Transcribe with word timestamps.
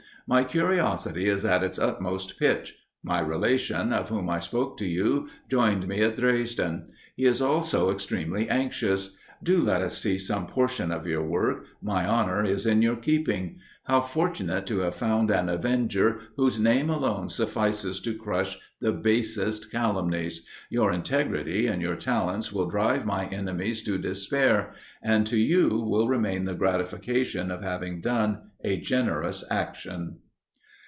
My 0.27 0.45
curiosity 0.45 1.27
is 1.27 1.43
at 1.43 1.61
its 1.61 1.77
utmost 1.77 2.39
pitch. 2.39 2.77
My 3.03 3.19
relation, 3.19 3.91
of 3.91 4.07
whom 4.07 4.29
I 4.29 4.39
spoke 4.39 4.77
to 4.77 4.87
you, 4.87 5.27
joined 5.49 5.89
me 5.89 6.01
at 6.03 6.15
Dresden; 6.15 6.85
he 7.17 7.25
is 7.25 7.41
also 7.41 7.91
extremely 7.91 8.47
anxious. 8.49 9.17
Do 9.43 9.59
let 9.59 9.81
us 9.81 9.97
see 9.97 10.17
some 10.17 10.47
portion 10.47 10.89
of 10.89 11.05
your 11.05 11.23
work. 11.23 11.65
My 11.81 12.07
honour 12.07 12.45
is 12.45 12.65
in 12.65 12.81
your 12.81 12.95
keeping. 12.95 13.57
How 13.85 13.99
fortunate 13.99 14.65
to 14.67 14.79
have 14.81 14.95
found 14.95 15.31
an 15.31 15.49
avenger, 15.49 16.19
whose 16.37 16.59
name 16.59 16.89
alone 16.89 17.27
suffices 17.27 17.99
to 18.01 18.15
crush 18.17 18.57
the 18.79 18.91
basest 18.93 19.69
calumnies! 19.71 20.45
Your 20.69 20.91
integrity 20.93 21.65
and 21.67 21.81
your 21.81 21.95
talents 21.95 22.53
will 22.53 22.69
drive 22.69 23.05
my 23.07 23.25
enemies 23.25 23.81
to 23.85 23.97
despair, 23.97 24.73
and 25.01 25.25
to 25.27 25.37
you 25.37 25.69
will 25.69 26.07
remain 26.07 26.45
the 26.45 26.55
gratification 26.55 27.49
of 27.51 27.63
having 27.63 27.99
done 28.01 28.43
a 28.63 28.77
generous 28.77 29.43
action." 29.49 30.19